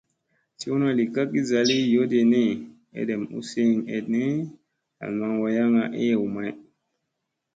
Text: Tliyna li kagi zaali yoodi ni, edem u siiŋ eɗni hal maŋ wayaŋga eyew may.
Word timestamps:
Tliyna 0.59 0.87
li 0.97 1.05
kagi 1.15 1.41
zaali 1.49 1.75
yoodi 1.93 2.21
ni, 2.33 2.43
edem 3.01 3.23
u 3.37 3.39
siiŋ 3.49 3.73
eɗni 3.95 4.23
hal 4.99 5.13
maŋ 5.21 5.33
wayaŋga 5.41 5.83
eyew 6.01 6.23
may. 6.35 6.51